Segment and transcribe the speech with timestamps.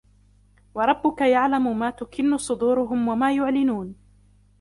[0.75, 3.95] وَرَبُّكَ يَعْلَمُ مَا تُكِنُّ صُدُورُهُمْ وَمَا يُعْلِنُونَ